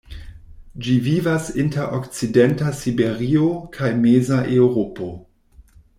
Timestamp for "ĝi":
0.85-0.93